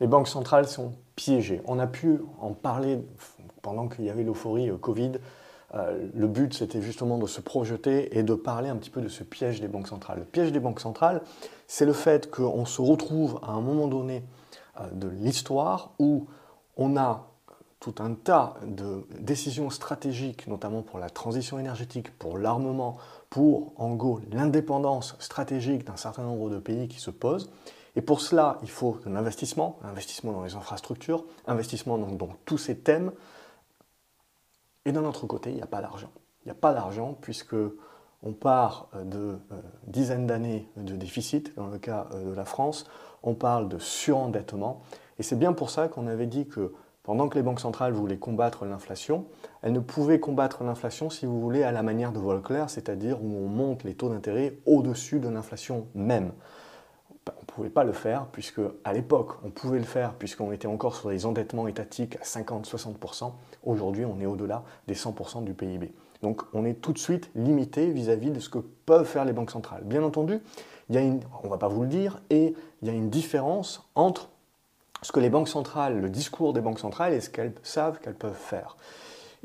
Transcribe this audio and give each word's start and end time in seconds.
Les 0.00 0.06
banques 0.06 0.28
centrales 0.28 0.66
sont 0.66 0.92
piégées. 1.16 1.62
On 1.66 1.78
a 1.78 1.86
pu 1.86 2.20
en 2.40 2.52
parler 2.52 3.00
pendant 3.62 3.88
qu'il 3.88 4.04
y 4.04 4.10
avait 4.10 4.24
l'euphorie 4.24 4.70
euh, 4.70 4.76
Covid. 4.76 5.12
Euh, 5.74 6.08
le 6.14 6.28
but, 6.28 6.54
c'était 6.54 6.82
justement 6.82 7.18
de 7.18 7.26
se 7.26 7.40
projeter 7.40 8.16
et 8.16 8.22
de 8.22 8.34
parler 8.34 8.68
un 8.68 8.76
petit 8.76 8.90
peu 8.90 9.00
de 9.00 9.08
ce 9.08 9.24
piège 9.24 9.60
des 9.60 9.68
banques 9.68 9.88
centrales. 9.88 10.18
Le 10.18 10.24
piège 10.24 10.52
des 10.52 10.60
banques 10.60 10.80
centrales, 10.80 11.22
c'est 11.66 11.84
le 11.84 11.92
fait 11.92 12.30
qu'on 12.30 12.64
se 12.64 12.80
retrouve 12.80 13.40
à 13.42 13.52
un 13.52 13.60
moment 13.60 13.88
donné 13.88 14.22
euh, 14.80 14.90
de 14.92 15.08
l'histoire 15.08 15.92
où 15.98 16.26
on 16.76 16.96
a 16.96 17.28
tout 17.80 17.94
un 17.98 18.14
tas 18.14 18.54
de 18.66 19.06
décisions 19.20 19.68
stratégiques, 19.68 20.46
notamment 20.46 20.82
pour 20.82 20.98
la 20.98 21.10
transition 21.10 21.58
énergétique, 21.58 22.16
pour 22.18 22.38
l'armement, 22.38 22.96
pour 23.28 23.72
en 23.76 23.94
gros 23.94 24.20
l'indépendance 24.32 25.16
stratégique 25.18 25.84
d'un 25.84 25.96
certain 25.96 26.22
nombre 26.22 26.48
de 26.48 26.58
pays 26.58 26.88
qui 26.88 26.98
se 26.98 27.10
posent. 27.10 27.50
Et 27.96 28.02
pour 28.02 28.20
cela, 28.20 28.58
il 28.62 28.70
faut 28.70 28.98
un 29.06 29.16
investissement, 29.16 29.78
investissement 29.84 30.32
dans 30.32 30.42
les 30.42 30.54
infrastructures, 30.54 31.24
investissement 31.46 31.96
dans 31.96 32.28
tous 32.44 32.58
ces 32.58 32.76
thèmes. 32.78 33.12
Et 34.84 34.92
d'un 34.92 35.04
autre 35.04 35.26
côté, 35.26 35.50
il 35.50 35.56
n'y 35.56 35.62
a 35.62 35.66
pas 35.66 35.80
d'argent. 35.80 36.10
Il 36.42 36.48
n'y 36.48 36.52
a 36.52 36.56
pas 36.56 36.74
d'argent 36.74 37.16
puisque 37.20 37.56
on 38.22 38.32
part 38.32 38.88
de 39.04 39.38
euh, 39.52 39.60
dizaines 39.86 40.26
d'années 40.26 40.68
de 40.76 40.96
déficit, 40.96 41.54
dans 41.56 41.66
le 41.66 41.78
cas 41.78 42.08
euh, 42.12 42.30
de 42.30 42.34
la 42.34 42.44
France, 42.44 42.86
on 43.22 43.34
parle 43.34 43.68
de 43.68 43.78
surendettement. 43.78 44.82
Et 45.18 45.22
c'est 45.22 45.36
bien 45.36 45.52
pour 45.52 45.70
ça 45.70 45.88
qu'on 45.88 46.06
avait 46.06 46.26
dit 46.26 46.46
que 46.46 46.72
pendant 47.02 47.28
que 47.28 47.36
les 47.36 47.42
banques 47.42 47.60
centrales 47.60 47.92
voulaient 47.92 48.18
combattre 48.18 48.64
l'inflation, 48.64 49.26
elles 49.62 49.72
ne 49.72 49.80
pouvaient 49.80 50.20
combattre 50.20 50.64
l'inflation, 50.64 51.10
si 51.10 51.26
vous 51.26 51.38
voulez, 51.38 51.62
à 51.62 51.70
la 51.70 51.82
manière 51.82 52.12
de 52.12 52.18
Volcker, 52.18 52.64
c'est-à-dire 52.68 53.22
où 53.22 53.36
on 53.36 53.46
monte 53.46 53.84
les 53.84 53.94
taux 53.94 54.08
d'intérêt 54.08 54.58
au-dessus 54.64 55.20
de 55.20 55.28
l'inflation 55.28 55.86
même 55.94 56.32
pouvait 57.54 57.70
pas 57.70 57.84
le 57.84 57.92
faire, 57.92 58.26
puisque 58.26 58.60
à 58.82 58.92
l'époque, 58.92 59.32
on 59.44 59.50
pouvait 59.50 59.78
le 59.78 59.84
faire, 59.84 60.14
puisqu'on 60.14 60.50
était 60.50 60.66
encore 60.66 60.96
sur 60.96 61.10
des 61.10 61.24
endettements 61.24 61.68
étatiques 61.68 62.16
à 62.16 62.24
50-60%. 62.24 63.32
Aujourd'hui, 63.64 64.04
on 64.04 64.20
est 64.20 64.26
au-delà 64.26 64.64
des 64.88 64.94
100% 64.94 65.44
du 65.44 65.54
PIB. 65.54 65.92
Donc 66.22 66.42
on 66.52 66.64
est 66.64 66.74
tout 66.74 66.92
de 66.92 66.98
suite 66.98 67.30
limité 67.34 67.90
vis-à-vis 67.90 68.30
de 68.30 68.40
ce 68.40 68.48
que 68.48 68.58
peuvent 68.58 69.06
faire 69.06 69.24
les 69.24 69.32
banques 69.32 69.50
centrales. 69.50 69.84
Bien 69.84 70.02
entendu, 70.02 70.40
il 70.88 70.96
y 70.96 70.98
a 70.98 71.00
une, 71.00 71.20
on 71.42 71.48
va 71.48 71.58
pas 71.58 71.68
vous 71.68 71.82
le 71.82 71.88
dire, 71.88 72.20
et 72.30 72.54
il 72.82 72.88
y 72.88 72.90
a 72.90 72.94
une 72.94 73.10
différence 73.10 73.88
entre 73.94 74.30
ce 75.02 75.12
que 75.12 75.20
les 75.20 75.30
banques 75.30 75.48
centrales, 75.48 76.00
le 76.00 76.08
discours 76.08 76.54
des 76.54 76.60
banques 76.60 76.80
centrales 76.80 77.12
et 77.12 77.20
ce 77.20 77.30
qu'elles 77.30 77.52
savent 77.62 78.00
qu'elles 78.00 78.14
peuvent 78.14 78.32
faire. 78.32 78.76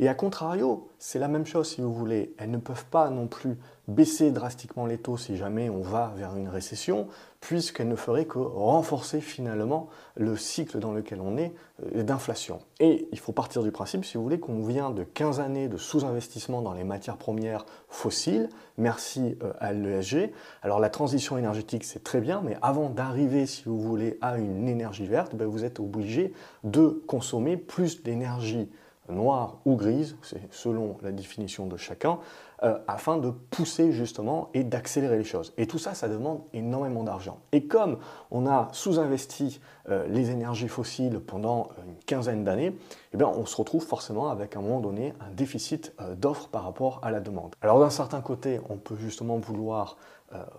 Et 0.02 0.08
à 0.08 0.14
contrario, 0.14 0.88
c'est 0.98 1.20
la 1.20 1.28
même 1.28 1.46
chose 1.46 1.72
si 1.72 1.82
vous 1.82 1.94
voulez. 1.94 2.34
Elles 2.38 2.50
ne 2.50 2.58
peuvent 2.58 2.86
pas 2.86 3.10
non 3.10 3.28
plus 3.28 3.58
baisser 3.90 4.32
drastiquement 4.32 4.86
les 4.86 4.98
taux 4.98 5.18
si 5.18 5.36
jamais 5.36 5.70
on 5.70 5.82
va 5.82 6.14
vers 6.16 6.38
une 6.38 6.48
récession, 6.48 7.10
puisqu'elles 7.42 7.90
ne 7.90 7.98
feraient 7.98 8.24
que 8.24 8.40
renforcer 8.40 9.20
finalement 9.20 9.90
le 10.16 10.38
cycle 10.38 10.80
dans 10.80 10.94
lequel 10.94 11.20
on 11.20 11.36
est 11.36 11.54
euh, 11.84 12.04
d'inflation. 12.04 12.60
Et 12.80 13.10
il 13.12 13.20
faut 13.20 13.34
partir 13.34 13.62
du 13.62 13.72
principe, 13.72 14.06
si 14.06 14.16
vous 14.16 14.24
voulez, 14.24 14.40
qu'on 14.40 14.64
vient 14.64 14.90
de 14.90 15.04
15 15.04 15.42
années 15.42 15.68
de 15.68 15.76
sous-investissement 15.76 16.62
dans 16.62 16.74
les 16.74 16.86
matières 16.86 17.18
premières 17.18 17.66
fossiles, 17.90 18.48
merci 18.78 19.38
euh, 19.44 19.52
à 19.60 19.74
l'ESG. 19.74 20.32
Alors 20.62 20.80
la 20.80 20.90
transition 20.90 21.38
énergétique, 21.38 21.84
c'est 21.84 22.06
très 22.06 22.22
bien, 22.22 22.42
mais 22.42 22.56
avant 22.62 22.90
d'arriver, 22.90 23.46
si 23.46 23.64
vous 23.66 23.82
voulez, 23.82 24.18
à 24.22 24.38
une 24.38 24.70
énergie 24.70 25.08
verte, 25.08 25.36
ben, 25.36 25.46
vous 25.46 25.66
êtes 25.66 25.82
obligé 25.82 26.32
de 26.64 27.04
consommer 27.06 27.58
plus 27.58 28.02
d'énergie 28.02 28.70
noire 29.10 29.58
ou 29.66 29.76
grise, 29.76 30.16
c'est 30.22 30.42
selon 30.52 30.98
la 31.02 31.12
définition 31.12 31.66
de 31.66 31.78
chacun, 31.78 32.20
euh, 32.64 32.78
afin 32.90 33.18
de 33.18 33.30
pousser 33.30 33.94
justement 33.94 34.50
et 34.54 34.66
d'accélérer 34.66 35.18
les 35.18 35.24
choses. 35.24 35.54
Et 35.58 35.66
tout 35.66 35.78
ça, 35.78 35.94
ça 35.94 36.10
demande 36.10 36.42
énormément 36.52 37.04
d'argent. 37.04 37.40
Et 37.54 37.68
comme 37.68 38.00
on 38.32 38.46
a 38.48 38.68
sous-investi 38.74 39.62
euh, 39.88 40.06
les 40.10 40.30
énergies 40.30 40.68
fossiles 40.68 41.22
pendant 41.22 41.70
une 41.88 41.96
quinzaine 42.06 42.44
d'années, 42.44 42.76
eh 43.14 43.24
on 43.24 43.46
se 43.46 43.56
retrouve 43.56 43.86
forcément 43.86 44.30
avec 44.30 44.58
un 44.58 44.62
moment 44.62 44.82
donné 44.82 45.14
un 45.22 45.32
déficit 45.32 45.94
euh, 46.02 46.16
d'offres 46.16 46.50
par 46.50 46.64
rapport 46.64 47.00
à 47.02 47.12
la 47.12 47.22
demande. 47.22 47.56
Alors 47.62 47.80
d'un 47.80 47.90
certain 47.90 48.20
côté, 48.20 48.60
on 48.70 48.76
peut 48.76 48.98
justement 48.98 49.38
vouloir 49.38 49.96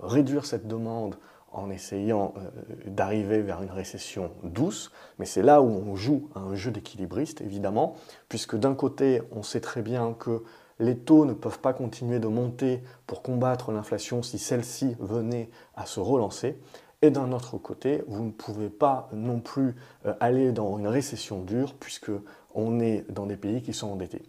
réduire 0.02 0.46
cette 0.46 0.66
demande 0.66 1.14
en 1.52 1.70
essayant 1.70 2.34
euh, 2.36 2.90
d'arriver 2.90 3.42
vers 3.42 3.62
une 3.62 3.70
récession 3.70 4.30
douce, 4.44 4.92
mais 5.18 5.26
c'est 5.26 5.42
là 5.42 5.62
où 5.62 5.68
on 5.68 5.96
joue 5.96 6.28
un 6.34 6.54
jeu 6.54 6.70
d'équilibriste, 6.70 7.40
évidemment, 7.40 7.96
puisque 8.28 8.56
d'un 8.56 8.74
côté, 8.74 9.22
on 9.32 9.42
sait 9.42 9.60
très 9.60 9.82
bien 9.82 10.14
que 10.18 10.42
les 10.78 10.96
taux 10.96 11.24
ne 11.24 11.34
peuvent 11.34 11.58
pas 11.58 11.72
continuer 11.72 12.18
de 12.18 12.28
monter 12.28 12.82
pour 13.06 13.22
combattre 13.22 13.72
l'inflation 13.72 14.22
si 14.22 14.38
celle-ci 14.38 14.96
venait 14.98 15.50
à 15.74 15.86
se 15.86 16.00
relancer, 16.00 16.58
et 17.02 17.10
d'un 17.10 17.32
autre 17.32 17.56
côté, 17.56 18.02
vous 18.08 18.24
ne 18.24 18.30
pouvez 18.30 18.68
pas 18.68 19.08
non 19.12 19.40
plus 19.40 19.74
euh, 20.06 20.14
aller 20.20 20.52
dans 20.52 20.78
une 20.78 20.88
récession 20.88 21.42
dure, 21.42 21.74
puisque 21.74 22.12
on 22.54 22.80
est 22.80 23.10
dans 23.10 23.26
des 23.26 23.36
pays 23.36 23.62
qui 23.62 23.72
sont 23.72 23.88
endettés. 23.88 24.22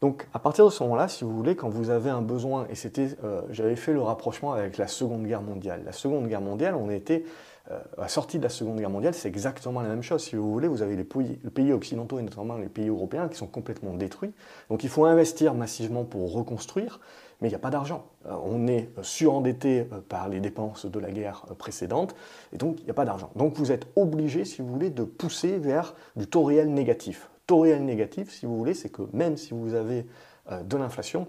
Donc 0.00 0.26
à 0.34 0.38
partir 0.38 0.64
de 0.66 0.70
ce 0.70 0.82
moment-là, 0.82 1.08
si 1.08 1.24
vous 1.24 1.34
voulez, 1.34 1.56
quand 1.56 1.68
vous 1.68 1.90
avez 1.90 2.10
un 2.10 2.22
besoin, 2.22 2.66
et 2.68 2.74
c'était, 2.74 3.08
euh, 3.24 3.40
j'avais 3.50 3.76
fait 3.76 3.92
le 3.92 4.02
rapprochement 4.02 4.52
avec 4.52 4.76
la 4.76 4.88
Seconde 4.88 5.24
Guerre 5.24 5.42
mondiale. 5.42 5.82
La 5.84 5.92
Seconde 5.92 6.28
Guerre 6.28 6.42
mondiale, 6.42 6.74
on 6.74 6.90
était 6.90 7.24
euh, 7.70 7.78
à 7.98 8.08
sortie 8.08 8.38
de 8.38 8.42
la 8.42 8.50
Seconde 8.50 8.78
Guerre 8.78 8.90
mondiale, 8.90 9.14
c'est 9.14 9.28
exactement 9.28 9.80
la 9.80 9.88
même 9.88 10.02
chose. 10.02 10.22
Si 10.22 10.36
vous 10.36 10.52
voulez, 10.52 10.68
vous 10.68 10.82
avez 10.82 10.96
les 10.96 11.04
pays, 11.04 11.38
les 11.42 11.50
pays, 11.50 11.72
occidentaux 11.72 12.18
et 12.18 12.22
notamment 12.22 12.56
les 12.56 12.68
pays 12.68 12.88
européens 12.88 13.28
qui 13.28 13.36
sont 13.36 13.46
complètement 13.46 13.94
détruits. 13.94 14.32
Donc 14.68 14.84
il 14.84 14.90
faut 14.90 15.06
investir 15.06 15.54
massivement 15.54 16.04
pour 16.04 16.32
reconstruire, 16.32 17.00
mais 17.40 17.48
il 17.48 17.52
n'y 17.52 17.56
a 17.56 17.60
pas 17.60 17.70
d'argent. 17.70 18.04
Euh, 18.26 18.34
on 18.44 18.66
est 18.66 18.90
surendetté 19.00 19.88
par 20.10 20.28
les 20.28 20.40
dépenses 20.40 20.84
de 20.84 20.98
la 21.00 21.10
guerre 21.10 21.46
précédente, 21.58 22.14
et 22.52 22.58
donc 22.58 22.80
il 22.80 22.84
n'y 22.84 22.90
a 22.90 22.94
pas 22.94 23.06
d'argent. 23.06 23.30
Donc 23.34 23.54
vous 23.54 23.72
êtes 23.72 23.86
obligé, 23.96 24.44
si 24.44 24.60
vous 24.60 24.68
voulez, 24.68 24.90
de 24.90 25.04
pousser 25.04 25.58
vers 25.58 25.94
du 26.16 26.26
taux 26.26 26.44
réel 26.44 26.72
négatif 26.72 27.30
taux 27.46 27.60
réel 27.60 27.84
négatif, 27.84 28.32
si 28.32 28.46
vous 28.46 28.56
voulez, 28.56 28.74
c'est 28.74 28.88
que 28.88 29.02
même 29.12 29.36
si 29.36 29.54
vous 29.54 29.74
avez 29.74 30.06
euh, 30.50 30.62
de 30.62 30.76
l'inflation, 30.76 31.26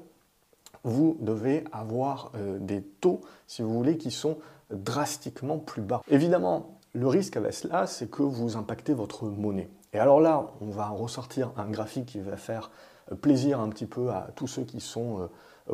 vous 0.83 1.17
devez 1.19 1.63
avoir 1.71 2.31
euh, 2.35 2.57
des 2.59 2.81
taux, 2.81 3.21
si 3.45 3.61
vous 3.61 3.73
voulez, 3.73 3.97
qui 3.97 4.11
sont 4.11 4.37
drastiquement 4.71 5.57
plus 5.57 5.81
bas. 5.81 6.01
Évidemment, 6.09 6.79
le 6.93 7.07
risque 7.07 7.37
avec 7.37 7.53
cela, 7.53 7.87
c'est 7.87 8.09
que 8.09 8.23
vous 8.23 8.57
impactez 8.57 8.93
votre 8.93 9.25
monnaie. 9.25 9.69
Et 9.93 9.99
alors 9.99 10.19
là, 10.19 10.51
on 10.61 10.69
va 10.69 10.89
ressortir 10.89 11.51
un 11.57 11.69
graphique 11.69 12.07
qui 12.07 12.19
va 12.19 12.37
faire 12.37 12.71
euh, 13.11 13.15
plaisir 13.15 13.59
un 13.59 13.69
petit 13.69 13.85
peu 13.85 14.09
à 14.09 14.29
tous 14.35 14.47
ceux 14.47 14.63
qui 14.63 14.79
sont 14.79 15.29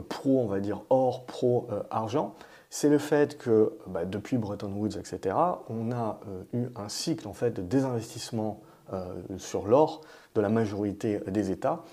pro, 0.10 0.40
on 0.40 0.48
va 0.48 0.60
dire, 0.60 0.82
or, 0.90 1.26
pro, 1.26 1.68
argent. 1.92 2.34
C'est 2.72 2.90
le 2.90 2.98
fait 2.98 3.38
que 3.38 3.78
bah, 3.86 4.06
depuis 4.06 4.38
Bretton 4.38 4.72
Woods, 4.72 4.98
etc., 4.98 5.36
on 5.70 5.92
a 5.92 6.20
eu 6.54 6.66
un 6.76 6.90
cycle 6.90 7.28
en 7.28 7.34
fait 7.34 7.52
de 7.52 7.62
désinvestissement 7.62 8.62
sur 9.38 9.68
l'or 9.68 10.02
de 10.36 10.42
la 10.42 10.50
majorité 10.50 11.20
des 11.28 11.52
États. 11.52 11.84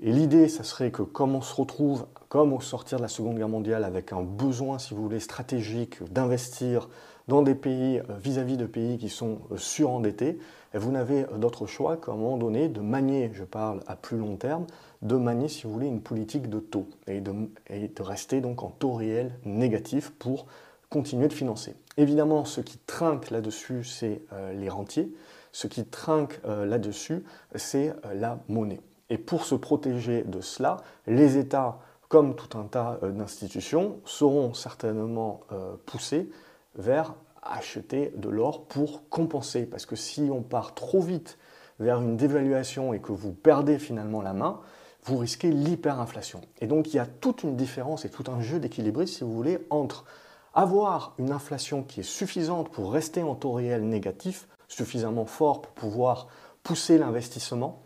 Et 0.00 0.12
l'idée, 0.12 0.48
ça 0.48 0.62
serait 0.62 0.90
que 0.90 1.02
comme 1.02 1.34
on 1.34 1.40
se 1.40 1.54
retrouve, 1.54 2.06
comme 2.28 2.52
au 2.52 2.60
sortir 2.60 2.98
de 2.98 3.02
la 3.02 3.08
Seconde 3.08 3.36
Guerre 3.36 3.48
mondiale, 3.48 3.82
avec 3.82 4.12
un 4.12 4.22
besoin, 4.22 4.78
si 4.78 4.92
vous 4.92 5.02
voulez, 5.02 5.20
stratégique 5.20 6.02
d'investir 6.12 6.88
dans 7.28 7.42
des 7.42 7.54
pays 7.54 7.98
euh, 7.98 8.16
vis-à-vis 8.18 8.56
de 8.56 8.66
pays 8.66 8.98
qui 8.98 9.08
sont 9.08 9.38
euh, 9.50 9.56
surendettés, 9.56 10.38
vous 10.74 10.92
n'avez 10.92 11.24
d'autre 11.38 11.66
choix 11.66 11.96
qu'à 11.96 12.12
un 12.12 12.16
moment 12.16 12.36
donné 12.36 12.68
de 12.68 12.80
manier, 12.80 13.30
je 13.32 13.44
parle 13.44 13.80
à 13.86 13.96
plus 13.96 14.18
long 14.18 14.36
terme, 14.36 14.66
de 15.00 15.16
manier, 15.16 15.48
si 15.48 15.62
vous 15.62 15.72
voulez, 15.72 15.86
une 15.86 16.02
politique 16.02 16.50
de 16.50 16.58
taux 16.58 16.88
et 17.06 17.20
de 17.20 18.02
rester 18.02 18.42
donc 18.42 18.62
en 18.62 18.68
taux 18.68 18.92
réel 18.92 19.32
négatif 19.46 20.10
pour 20.10 20.46
continuer 20.90 21.28
de 21.28 21.32
financer. 21.32 21.74
Évidemment, 21.96 22.44
ce 22.44 22.60
qui 22.60 22.76
trinque 22.86 23.30
là-dessus, 23.30 23.84
c'est 23.84 24.20
les 24.54 24.68
rentiers. 24.68 25.10
Ce 25.56 25.66
qui 25.68 25.86
trinque 25.86 26.38
euh, 26.44 26.66
là-dessus, 26.66 27.24
c'est 27.54 27.88
euh, 27.88 28.12
la 28.12 28.40
monnaie. 28.46 28.82
Et 29.08 29.16
pour 29.16 29.46
se 29.46 29.54
protéger 29.54 30.22
de 30.22 30.42
cela, 30.42 30.76
les 31.06 31.38
États, 31.38 31.78
comme 32.10 32.36
tout 32.36 32.58
un 32.58 32.64
tas 32.64 32.98
euh, 33.02 33.10
d'institutions, 33.10 33.98
seront 34.04 34.52
certainement 34.52 35.40
poussés 35.86 36.30
vers 36.74 37.14
acheter 37.40 38.12
de 38.16 38.28
l'or 38.28 38.66
pour 38.66 39.08
compenser. 39.08 39.64
Parce 39.64 39.86
que 39.86 39.96
si 39.96 40.28
on 40.30 40.42
part 40.42 40.74
trop 40.74 41.00
vite 41.00 41.38
vers 41.80 42.02
une 42.02 42.18
dévaluation 42.18 42.92
et 42.92 43.00
que 43.00 43.12
vous 43.12 43.32
perdez 43.32 43.78
finalement 43.78 44.20
la 44.20 44.34
main, 44.34 44.60
vous 45.04 45.16
risquez 45.16 45.50
l'hyperinflation. 45.50 46.42
Et 46.60 46.66
donc 46.66 46.92
il 46.92 46.98
y 46.98 47.00
a 47.00 47.06
toute 47.06 47.44
une 47.44 47.56
différence 47.56 48.04
et 48.04 48.10
tout 48.10 48.24
un 48.30 48.42
jeu 48.42 48.58
d'équilibre, 48.58 49.06
si 49.06 49.24
vous 49.24 49.32
voulez, 49.32 49.66
entre 49.70 50.04
avoir 50.52 51.14
une 51.16 51.32
inflation 51.32 51.82
qui 51.82 52.00
est 52.00 52.10
suffisante 52.10 52.68
pour 52.68 52.92
rester 52.92 53.22
en 53.22 53.34
taux 53.34 53.52
réel 53.52 53.88
négatif 53.88 54.48
suffisamment 54.68 55.26
fort 55.26 55.62
pour 55.62 55.72
pouvoir 55.72 56.28
pousser 56.62 56.98
l'investissement, 56.98 57.82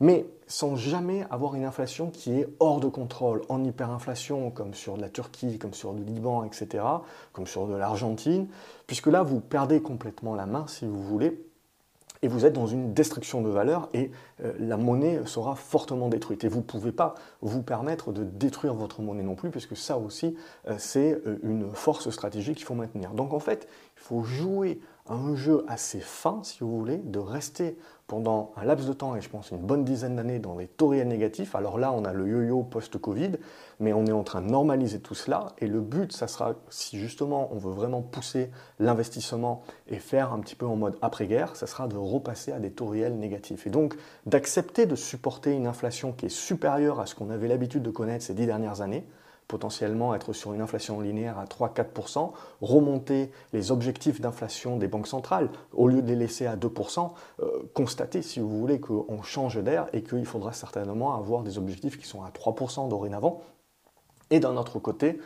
mais 0.00 0.26
sans 0.46 0.76
jamais 0.76 1.26
avoir 1.30 1.54
une 1.54 1.64
inflation 1.64 2.10
qui 2.10 2.32
est 2.32 2.48
hors 2.60 2.80
de 2.80 2.88
contrôle, 2.88 3.42
en 3.48 3.62
hyperinflation, 3.64 4.50
comme 4.50 4.74
sur 4.74 4.96
la 4.96 5.08
Turquie, 5.08 5.58
comme 5.58 5.74
sur 5.74 5.92
le 5.92 6.02
Liban, 6.02 6.44
etc., 6.44 6.84
comme 7.32 7.46
sur 7.46 7.66
de 7.66 7.74
l'Argentine, 7.74 8.48
puisque 8.86 9.08
là, 9.08 9.22
vous 9.22 9.40
perdez 9.40 9.80
complètement 9.82 10.34
la 10.34 10.46
main, 10.46 10.66
si 10.66 10.86
vous 10.86 11.02
voulez, 11.02 11.48
et 12.22 12.28
vous 12.28 12.44
êtes 12.44 12.52
dans 12.52 12.66
une 12.66 12.94
destruction 12.94 13.42
de 13.42 13.48
valeur 13.48 13.88
et 13.94 14.10
euh, 14.42 14.52
la 14.58 14.76
monnaie 14.76 15.20
sera 15.26 15.54
fortement 15.54 16.08
détruite. 16.08 16.44
Et 16.44 16.48
vous 16.48 16.58
ne 16.58 16.64
pouvez 16.64 16.92
pas 16.92 17.14
vous 17.42 17.62
permettre 17.62 18.12
de 18.12 18.24
détruire 18.24 18.74
votre 18.74 19.02
monnaie 19.02 19.22
non 19.22 19.36
plus, 19.36 19.50
puisque 19.50 19.76
ça 19.76 19.98
aussi, 19.98 20.36
euh, 20.68 20.74
c'est 20.78 21.20
euh, 21.26 21.38
une 21.42 21.70
force 21.72 22.10
stratégique 22.10 22.56
qu'il 22.56 22.66
faut 22.66 22.74
maintenir. 22.74 23.10
Donc 23.10 23.32
en 23.32 23.38
fait, 23.38 23.68
il 23.96 24.00
faut 24.00 24.22
jouer 24.22 24.80
un 25.08 25.34
jeu 25.34 25.64
assez 25.68 26.00
fin, 26.00 26.40
si 26.42 26.60
vous 26.60 26.76
voulez, 26.76 26.98
de 26.98 27.18
rester 27.18 27.76
pendant 28.06 28.52
un 28.56 28.64
laps 28.64 28.88
de 28.88 28.94
temps, 28.94 29.16
et 29.16 29.20
je 29.20 29.28
pense 29.28 29.50
une 29.50 29.58
bonne 29.58 29.84
dizaine 29.84 30.16
d'années, 30.16 30.38
dans 30.38 30.56
les 30.56 30.66
taux 30.66 30.88
réels 30.88 31.08
négatifs. 31.08 31.54
Alors 31.54 31.78
là, 31.78 31.92
on 31.92 32.04
a 32.06 32.12
le 32.14 32.26
yo-yo 32.26 32.62
post-Covid, 32.62 33.32
mais 33.80 33.92
on 33.92 34.06
est 34.06 34.12
en 34.12 34.24
train 34.24 34.40
de 34.40 34.48
normaliser 34.48 35.00
tout 35.00 35.14
cela. 35.14 35.48
Et 35.58 35.66
le 35.66 35.80
but, 35.80 36.12
ça 36.12 36.26
sera, 36.26 36.54
si 36.70 36.98
justement 36.98 37.50
on 37.52 37.58
veut 37.58 37.72
vraiment 37.72 38.00
pousser 38.00 38.50
l'investissement 38.78 39.62
et 39.88 39.98
faire 39.98 40.32
un 40.32 40.40
petit 40.40 40.56
peu 40.56 40.64
en 40.64 40.76
mode 40.76 40.96
après-guerre, 41.02 41.54
ça 41.54 41.66
sera 41.66 41.86
de 41.86 41.96
repasser 41.96 42.52
à 42.52 42.60
des 42.60 42.70
taux 42.70 42.86
réels 42.86 43.18
négatifs. 43.18 43.66
Et 43.66 43.70
donc 43.70 43.94
d'accepter 44.24 44.86
de 44.86 44.96
supporter 44.96 45.52
une 45.52 45.66
inflation 45.66 46.12
qui 46.12 46.26
est 46.26 46.30
supérieure 46.30 47.00
à 47.00 47.06
ce 47.06 47.14
qu'on 47.14 47.28
avait 47.28 47.48
l'habitude 47.48 47.82
de 47.82 47.90
connaître 47.90 48.24
ces 48.24 48.34
dix 48.34 48.46
dernières 48.46 48.80
années, 48.80 49.06
potentiellement 49.48 50.14
être 50.14 50.34
sur 50.34 50.52
une 50.52 50.60
inflation 50.60 51.00
linéaire 51.00 51.38
à 51.38 51.46
3-4%, 51.46 52.32
remonter 52.60 53.32
les 53.52 53.72
objectifs 53.72 54.20
d'inflation 54.20 54.76
des 54.76 54.88
banques 54.88 55.08
centrales, 55.08 55.48
au 55.72 55.88
lieu 55.88 56.02
de 56.02 56.08
les 56.08 56.16
laisser 56.16 56.46
à 56.46 56.56
2%, 56.56 57.12
euh, 57.40 57.46
constater, 57.74 58.22
si 58.22 58.40
vous 58.40 58.60
voulez, 58.60 58.78
qu'on 58.78 59.22
change 59.22 59.56
d'air 59.62 59.86
et 59.92 60.02
qu'il 60.02 60.26
faudra 60.26 60.52
certainement 60.52 61.14
avoir 61.14 61.42
des 61.42 61.58
objectifs 61.58 61.98
qui 61.98 62.06
sont 62.06 62.22
à 62.22 62.30
3% 62.30 62.88
dorénavant. 62.88 63.40
Et 64.30 64.40
d'un 64.40 64.58
autre 64.58 64.78
côté, 64.78 65.18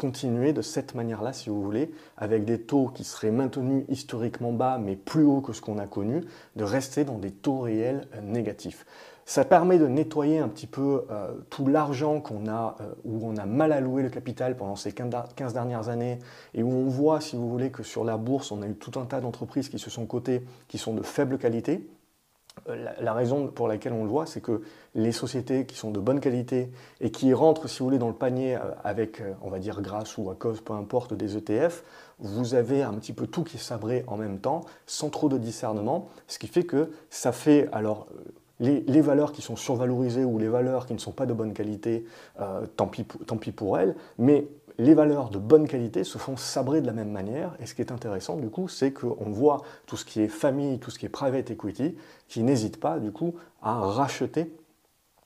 continuer 0.00 0.54
de 0.54 0.62
cette 0.62 0.94
manière-là, 0.94 1.34
si 1.34 1.50
vous 1.50 1.62
voulez, 1.62 1.90
avec 2.16 2.46
des 2.46 2.58
taux 2.58 2.88
qui 2.88 3.04
seraient 3.04 3.30
maintenus 3.30 3.84
historiquement 3.88 4.50
bas, 4.50 4.78
mais 4.78 4.96
plus 4.96 5.24
hauts 5.24 5.42
que 5.42 5.52
ce 5.52 5.60
qu'on 5.60 5.76
a 5.78 5.86
connu, 5.86 6.24
de 6.56 6.64
rester 6.64 7.04
dans 7.04 7.18
des 7.18 7.30
taux 7.30 7.60
réels 7.60 8.06
euh, 8.14 8.22
négatifs. 8.22 8.86
Ça 9.24 9.44
permet 9.44 9.78
de 9.78 9.86
nettoyer 9.86 10.38
un 10.38 10.48
petit 10.48 10.66
peu 10.66 11.04
euh, 11.10 11.32
tout 11.50 11.66
l'argent 11.66 12.20
qu'on 12.20 12.48
a, 12.48 12.76
euh, 12.80 12.92
où 13.04 13.20
on 13.26 13.36
a 13.36 13.46
mal 13.46 13.72
alloué 13.72 14.02
le 14.02 14.10
capital 14.10 14.56
pendant 14.56 14.76
ces 14.76 14.92
15 14.92 15.52
dernières 15.52 15.88
années, 15.88 16.18
et 16.54 16.62
où 16.62 16.70
on 16.72 16.88
voit, 16.88 17.20
si 17.20 17.36
vous 17.36 17.48
voulez, 17.48 17.70
que 17.70 17.82
sur 17.82 18.04
la 18.04 18.16
bourse, 18.16 18.50
on 18.50 18.62
a 18.62 18.66
eu 18.66 18.74
tout 18.74 18.98
un 18.98 19.04
tas 19.04 19.20
d'entreprises 19.20 19.68
qui 19.68 19.78
se 19.78 19.90
sont 19.90 20.06
cotées, 20.06 20.44
qui 20.68 20.78
sont 20.78 20.94
de 20.94 21.02
faible 21.02 21.38
qualité, 21.38 21.88
euh, 22.68 22.92
la, 23.00 23.12
raison 23.12 23.46
pour 23.46 23.68
laquelle 23.68 23.92
on 23.92 24.02
le 24.02 24.10
voit, 24.10 24.26
c'est 24.26 24.40
que 24.40 24.62
les 24.94 25.12
sociétés 25.12 25.64
qui 25.64 25.76
sont 25.76 25.92
de 25.92 26.00
bonne 26.00 26.20
qualité 26.20 26.70
et 27.00 27.10
qui 27.10 27.32
rentrent, 27.32 27.68
si 27.68 27.78
vous 27.78 27.84
voulez, 27.84 27.98
dans 27.98 28.08
le 28.08 28.14
panier 28.14 28.58
avec, 28.82 29.22
on 29.42 29.48
va 29.48 29.60
dire, 29.60 29.80
grâce 29.80 30.18
ou 30.18 30.30
à 30.30 30.34
cause, 30.34 30.60
peu 30.60 30.72
importe, 30.72 31.14
des 31.14 31.36
ETF, 31.36 31.84
vous 32.18 32.54
avez 32.54 32.82
un 32.82 32.94
petit 32.94 33.12
peu 33.12 33.26
tout 33.26 33.44
qui 33.44 33.56
est 33.56 33.60
sabré 33.60 34.04
en 34.08 34.16
même 34.16 34.40
temps, 34.40 34.62
sans 34.86 35.08
trop 35.08 35.28
de 35.28 35.38
discernement, 35.38 36.08
ce 36.26 36.38
qui 36.38 36.48
fait 36.48 36.64
que 36.64 36.90
ça 37.08 37.32
fait, 37.32 37.68
alors, 37.72 38.08
les, 38.60 39.00
valeurs 39.00 39.32
qui 39.32 39.42
sont 39.42 39.56
survalorisées 39.56 40.24
ou 40.24 40.38
les 40.38 40.48
valeurs 40.48 40.86
qui 40.86 40.92
ne 40.92 40.98
sont 40.98 41.12
pas 41.12 41.26
de 41.26 41.32
bonne 41.32 41.54
qualité, 41.54 42.04
tant, 42.76 42.86
pis, 42.86 43.04
tant 43.26 43.36
pis 43.36 43.52
pour 43.52 43.78
elles, 43.78 43.96
mais 44.18 44.46
les 44.80 44.94
valeurs 44.94 45.28
de 45.28 45.38
bonne 45.38 45.68
qualité 45.68 46.04
se 46.04 46.16
font 46.16 46.38
sabrer 46.38 46.80
de 46.80 46.86
la 46.86 46.94
même 46.94 47.10
manière. 47.10 47.54
Et 47.60 47.66
ce 47.66 47.74
qui 47.74 47.82
est 47.82 47.92
intéressant, 47.92 48.36
du 48.36 48.48
coup, 48.48 48.66
c'est 48.66 48.92
qu'on 48.92 49.30
voit 49.30 49.62
tout 49.86 49.98
ce 49.98 50.06
qui 50.06 50.22
est 50.22 50.28
famille, 50.28 50.78
tout 50.78 50.90
ce 50.90 50.98
qui 50.98 51.04
est 51.04 51.10
private 51.10 51.50
equity, 51.50 51.96
qui 52.28 52.42
n'hésite 52.42 52.80
pas, 52.80 52.98
du 52.98 53.12
coup, 53.12 53.34
à 53.62 53.74
racheter 53.80 54.56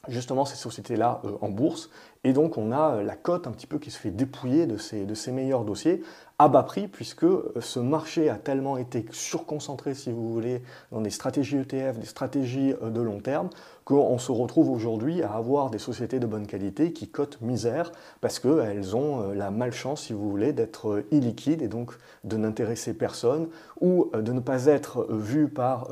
justement 0.09 0.45
ces 0.45 0.57
sociétés-là 0.57 1.23
euh, 1.25 1.37
en 1.41 1.49
bourse. 1.51 1.91
Et 2.25 2.33
donc, 2.33 2.57
on 2.57 2.73
a 2.73 2.97
euh, 2.97 3.03
la 3.03 3.17
cote 3.17 3.47
un 3.47 3.53
petit 3.53 3.67
peu 3.67 3.79
qui 3.79 3.91
se 3.91 3.99
fait 3.99 4.11
dépouiller 4.11 4.67
de 4.67 4.79
ces, 4.79 5.05
de 5.05 5.31
meilleurs 5.31 5.65
dossiers 5.65 6.03
à 6.39 6.49
bas 6.49 6.63
prix, 6.63 6.89
puisque 6.89 7.25
euh, 7.25 7.53
ce 7.61 7.79
marché 7.79 8.31
a 8.31 8.37
tellement 8.37 8.79
été 8.79 9.05
surconcentré, 9.13 9.95
si 9.95 10.11
vous 10.11 10.33
voulez, 10.33 10.63
dans 10.91 11.03
des 11.03 11.11
stratégies 11.11 11.59
ETF, 11.59 11.99
des 11.99 12.07
stratégies 12.07 12.75
de 12.83 13.01
long 13.01 13.21
terme, 13.21 13.51
qu'on 13.85 14.17
se 14.19 14.33
retrouve 14.33 14.71
aujourd'hui 14.71 15.23
à 15.23 15.33
avoir 15.33 15.71
des 15.71 15.79
sociétés 15.79 16.19
de 16.19 16.27
bonne 16.27 16.47
qualité 16.47 16.93
qui 16.93 17.09
cotent 17.09 17.41
misère 17.43 17.93
parce 18.21 18.39
qu'elles 18.39 18.97
ont 18.97 19.21
euh, 19.21 19.35
la 19.35 19.51
malchance, 19.51 20.05
si 20.05 20.13
vous 20.13 20.31
voulez, 20.31 20.53
d'être 20.53 20.89
euh, 20.89 21.07
illiquides 21.11 21.61
et 21.61 21.69
donc 21.69 21.93
de 22.25 22.37
n'intéresser 22.37 22.95
personne 22.95 23.49
ou 23.81 24.11
euh, 24.15 24.23
de 24.23 24.33
ne 24.33 24.41
pas 24.41 24.67
être 24.67 25.07
vues 25.11 25.49
par 25.49 25.89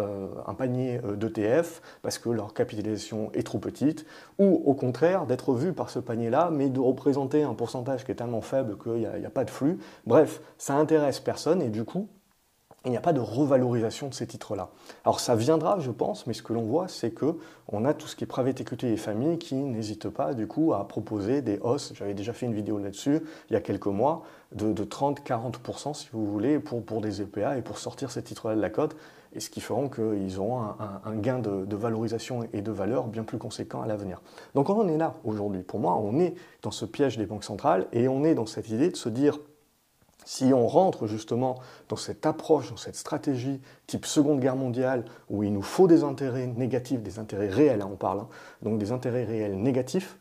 un 0.46 0.55
panier 0.55 1.00
d'ETF 1.17 1.82
parce 2.02 2.19
que 2.19 2.31
leur 2.31 2.55
capitalisation 2.55 3.31
est 3.34 3.43
trop 3.43 3.58
petite 3.58 4.06
ou 4.38 4.62
au 4.64 4.75
contraire 4.75 5.26
d'être 5.26 5.55
vues 5.55 5.73
par 5.73 5.90
ce 5.90 5.99
panier-là 6.22 6.50
mais 6.52 6.69
de 6.69 6.80
représenter 6.80 7.42
un 7.42 7.54
pourcentage 7.54 8.04
qui 8.04 8.12
est 8.12 8.16
tellement 8.16 8.40
faible 8.40 8.76
qu'il 8.78 8.92
n'y 8.94 9.06
a, 9.06 9.30
pas 9.30 9.44
de 9.44 9.50
flux. 9.50 9.78
Bref, 10.06 10.40
ça 10.58 10.74
intéresse 10.74 11.20
personne 11.20 11.62
et 11.62 11.69
du 11.69 11.84
coup, 11.84 12.08
il 12.84 12.90
n'y 12.90 12.96
a 12.96 13.00
pas 13.00 13.12
de 13.12 13.20
revalorisation 13.20 14.08
de 14.08 14.14
ces 14.14 14.26
titres-là. 14.26 14.70
Alors 15.04 15.20
ça 15.20 15.36
viendra, 15.36 15.78
je 15.78 15.92
pense, 15.92 16.26
mais 16.26 16.32
ce 16.32 16.42
que 16.42 16.52
l'on 16.52 16.62
voit, 16.62 16.88
c'est 16.88 17.12
que 17.12 17.36
on 17.69 17.84
a 17.84 17.94
tout 17.94 18.08
ce 18.08 18.16
qui 18.16 18.24
est 18.24 18.26
private 18.26 18.60
equity 18.60 18.86
et 18.88 18.96
famille 18.96 19.38
qui 19.38 19.54
n'hésitent 19.54 20.08
pas 20.08 20.34
du 20.34 20.48
coup 20.48 20.72
à 20.72 20.86
proposer 20.88 21.42
des 21.42 21.58
hausses. 21.60 21.92
J'avais 21.94 22.14
déjà 22.14 22.32
fait 22.32 22.46
une 22.46 22.54
vidéo 22.54 22.78
là-dessus 22.78 23.20
il 23.50 23.52
y 23.52 23.56
a 23.56 23.60
quelques 23.60 23.86
mois 23.86 24.24
de, 24.52 24.72
30-40% 24.72 25.94
si 25.94 26.08
vous 26.12 26.26
voulez 26.26 26.58
pour, 26.58 26.84
pour 26.84 27.00
des 27.00 27.22
EPA 27.22 27.56
et 27.56 27.62
pour 27.62 27.78
sortir 27.78 28.10
ces 28.10 28.22
titres-là 28.22 28.56
de 28.56 28.60
la 28.60 28.70
cote, 28.70 28.96
et 29.34 29.40
ce 29.40 29.50
qui 29.50 29.61
feront 29.61 29.88
qu'ils 29.88 30.38
auront 30.38 30.61
un, 31.05 31.14
gain 31.17 31.38
de, 31.38 31.76
valorisation 31.76 32.46
et 32.52 32.62
de 32.62 32.70
valeur 32.70 33.06
bien 33.06 33.25
plus 33.25 33.38
conséquent 33.38 33.82
à 33.82 33.87
l'avenir. 33.87 34.20
Donc 34.55 34.70
on 34.70 34.81
en 34.81 34.88
est 34.88 34.99
là 34.99 35.14
aujourd'hui. 35.25 35.62
Pour 35.62 35.81
moi, 35.81 35.96
on 35.96 36.19
est 36.19 36.34
dans 36.62 36.70
ce 36.70 36.84
piège 36.84 37.17
des 37.17 37.26
banques 37.26 37.44
centrales 37.44 37.87
et 37.93 38.08
on 38.08 38.25
est 38.25 38.34
dans 38.34 38.46
cette 38.46 38.69
idée 38.69 38.90
de 38.90 38.96
se 38.96 39.08
dire 39.08 39.38
si 40.25 40.52
on 40.55 40.67
rentre 40.67 41.06
justement 41.06 41.58
dans 41.88 41.96
cette 41.96 42.26
approche, 42.26 42.70
dans 42.70 42.76
cette 42.76 42.96
stratégie 42.96 43.61
type 43.87 44.06
Seconde 44.06 44.40
Guerre 44.40 44.56
mondiale, 44.56 45.05
où 45.29 45.43
il 45.43 45.52
nous 45.52 45.62
faut 45.62 45.88
des 45.88 46.05
intérêts 46.05 46.46
négatifs, 46.46 47.02
des 47.02 47.19
intérêts 47.19 47.49
réels, 47.49 47.82
hein, 47.82 47.88
on 47.90 47.96
parle, 47.96 48.20
hein, 48.20 48.29
donc 48.62 48.79
des 48.79 48.93
intérêts 48.93 49.25
réels 49.25 49.61
négatifs, 49.61 50.17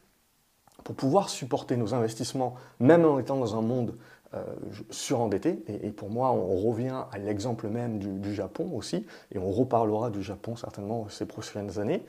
pour 0.83 0.95
pouvoir 0.95 1.30
supporter 1.30 1.78
nos 1.78 1.94
investissements, 1.94 2.56
même 2.80 3.06
en 3.06 3.19
étant 3.19 3.38
dans 3.38 3.57
un 3.57 3.62
monde 3.62 3.95
euh, 4.33 4.44
surendetté, 4.89 5.63
et, 5.68 5.92
pour 5.92 6.10
moi 6.10 6.31
on 6.31 6.56
revient 6.56 7.04
à 7.12 7.18
l'exemple 7.18 7.68
même 7.68 8.00
du, 8.00 8.33
Japon 8.33 8.72
aussi, 8.74 9.06
et 9.33 9.38
on 9.38 9.51
reparlera 9.51 10.10
du 10.10 10.24
Japon 10.24 10.56
certainement 10.56 11.07
ces 11.10 11.25
prochaines 11.25 11.80
années, 11.80 12.06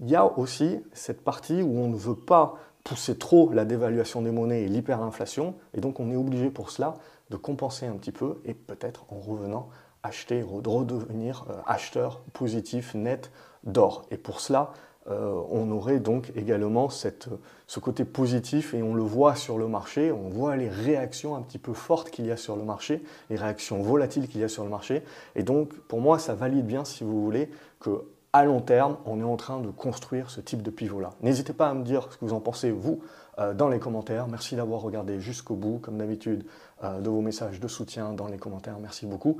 il 0.00 0.08
y 0.08 0.16
a 0.16 0.26
aussi 0.38 0.80
cette 0.92 1.22
partie 1.22 1.62
où 1.62 1.78
on 1.78 1.88
ne 1.88 1.96
veut 1.96 2.16
pas 2.16 2.54
pousser 2.82 3.16
trop 3.16 3.52
la 3.52 3.64
dévaluation 3.64 4.22
des 4.22 4.30
monnaies 4.30 4.62
et 4.62 4.68
l'hyperinflation, 4.68 5.54
et 5.74 5.80
donc 5.80 6.00
on 6.00 6.10
est 6.10 6.16
obligé 6.16 6.50
pour 6.50 6.70
cela 6.70 6.94
de 7.30 7.36
compenser 7.36 7.86
un 7.86 7.96
petit 7.96 8.12
peu 8.12 8.40
et 8.44 8.54
peut-être 8.54 9.04
en 9.10 9.18
revenant 9.18 9.68
acheter, 10.02 10.42
redevenir 10.42 11.46
euh, 11.50 11.54
acheteur 11.66 12.20
positif 12.32 12.94
net 12.94 13.30
d'or. 13.64 14.06
Et 14.10 14.16
pour 14.16 14.40
cela, 14.40 14.72
euh, 15.10 15.42
on 15.50 15.70
aurait 15.70 16.00
donc 16.00 16.32
également 16.34 16.88
ce 16.88 17.80
côté 17.80 18.04
positif 18.04 18.72
et 18.72 18.82
on 18.82 18.94
le 18.94 19.02
voit 19.02 19.34
sur 19.34 19.58
le 19.58 19.68
marché, 19.68 20.12
on 20.12 20.28
voit 20.28 20.56
les 20.56 20.68
réactions 20.68 21.36
un 21.36 21.42
petit 21.42 21.58
peu 21.58 21.74
fortes 21.74 22.10
qu'il 22.10 22.26
y 22.26 22.30
a 22.30 22.36
sur 22.36 22.56
le 22.56 22.64
marché, 22.64 23.02
les 23.28 23.36
réactions 23.36 23.82
volatiles 23.82 24.28
qu'il 24.28 24.40
y 24.40 24.44
a 24.44 24.48
sur 24.48 24.64
le 24.64 24.70
marché. 24.70 25.02
Et 25.36 25.42
donc 25.42 25.74
pour 25.88 26.00
moi, 26.00 26.18
ça 26.18 26.34
valide 26.34 26.66
bien, 26.66 26.84
si 26.84 27.04
vous 27.04 27.22
voulez, 27.22 27.50
que 27.80 28.04
à 28.32 28.44
long 28.44 28.60
terme, 28.60 28.96
on 29.04 29.20
est 29.20 29.24
en 29.24 29.36
train 29.36 29.60
de 29.60 29.70
construire 29.70 30.28
ce 30.28 30.40
type 30.40 30.62
de 30.62 30.70
pivot-là. 30.70 31.10
N'hésitez 31.20 31.52
pas 31.52 31.68
à 31.68 31.74
me 31.74 31.84
dire 31.84 32.08
ce 32.10 32.16
que 32.16 32.24
vous 32.24 32.32
en 32.32 32.40
pensez, 32.40 32.72
vous, 32.72 33.00
euh, 33.38 33.54
dans 33.54 33.68
les 33.68 33.78
commentaires. 33.78 34.26
Merci 34.26 34.56
d'avoir 34.56 34.80
regardé 34.80 35.20
jusqu'au 35.20 35.54
bout, 35.54 35.78
comme 35.78 35.98
d'habitude, 35.98 36.44
euh, 36.82 37.00
de 37.00 37.08
vos 37.08 37.20
messages 37.20 37.60
de 37.60 37.68
soutien 37.68 38.12
dans 38.12 38.26
les 38.26 38.38
commentaires. 38.38 38.78
Merci 38.80 39.06
beaucoup. 39.06 39.38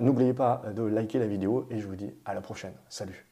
N'oubliez 0.00 0.32
pas 0.32 0.62
de 0.76 0.82
liker 0.82 1.18
la 1.18 1.26
vidéo 1.26 1.66
et 1.68 1.80
je 1.80 1.88
vous 1.88 1.96
dis 1.96 2.14
à 2.24 2.34
la 2.34 2.40
prochaine. 2.40 2.74
Salut 2.88 3.31